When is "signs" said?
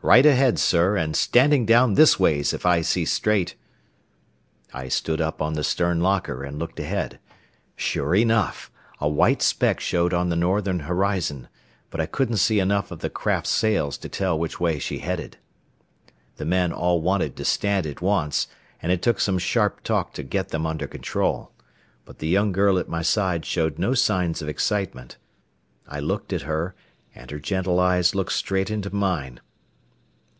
23.94-24.40